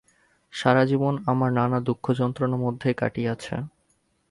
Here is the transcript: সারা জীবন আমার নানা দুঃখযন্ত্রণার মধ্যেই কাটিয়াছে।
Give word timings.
সারা 0.53 0.83
জীবন 0.85 1.13
আমার 1.25 1.49
নানা 1.51 1.79
দুঃখযন্ত্রণার 1.79 2.63
মধ্যেই 2.65 2.95
কাটিয়াছে। 2.97 3.55